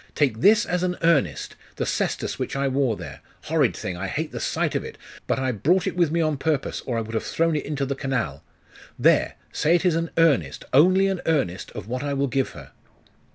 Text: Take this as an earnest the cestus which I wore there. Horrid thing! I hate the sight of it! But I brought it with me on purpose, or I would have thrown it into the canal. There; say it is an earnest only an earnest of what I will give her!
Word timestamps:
Take 0.15 0.39
this 0.41 0.65
as 0.65 0.81
an 0.81 0.97
earnest 1.03 1.55
the 1.75 1.85
cestus 1.85 2.39
which 2.39 2.55
I 2.55 2.67
wore 2.67 2.97
there. 2.97 3.19
Horrid 3.43 3.77
thing! 3.77 3.97
I 3.97 4.07
hate 4.07 4.31
the 4.31 4.39
sight 4.39 4.73
of 4.73 4.83
it! 4.83 4.97
But 5.27 5.37
I 5.37 5.51
brought 5.51 5.85
it 5.85 5.95
with 5.95 6.09
me 6.09 6.21
on 6.21 6.37
purpose, 6.37 6.81
or 6.87 6.97
I 6.97 7.01
would 7.01 7.13
have 7.13 7.21
thrown 7.23 7.55
it 7.55 7.65
into 7.65 7.85
the 7.85 7.93
canal. 7.93 8.43
There; 8.97 9.35
say 9.51 9.75
it 9.75 9.85
is 9.85 9.93
an 9.95 10.09
earnest 10.17 10.65
only 10.73 11.05
an 11.07 11.21
earnest 11.27 11.69
of 11.73 11.87
what 11.87 12.01
I 12.01 12.15
will 12.15 12.25
give 12.25 12.53
her! 12.53 12.71